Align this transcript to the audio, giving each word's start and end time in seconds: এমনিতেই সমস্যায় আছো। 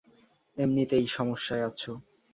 এমনিতেই 0.57 1.05
সমস্যায় 1.07 1.63
আছো। 1.65 1.91